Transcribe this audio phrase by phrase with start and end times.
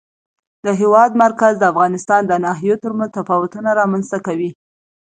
[0.65, 4.51] د هېواد مرکز د افغانستان د ناحیو ترمنځ تفاوتونه رامنځ ته کوي.